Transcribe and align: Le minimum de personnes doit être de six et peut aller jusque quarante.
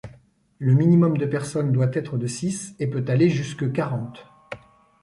Le 0.57 0.73
minimum 0.73 1.15
de 1.17 1.27
personnes 1.27 1.71
doit 1.71 1.91
être 1.93 2.17
de 2.17 2.25
six 2.25 2.75
et 2.79 2.87
peut 2.87 3.05
aller 3.07 3.29
jusque 3.29 3.71
quarante. 3.71 4.25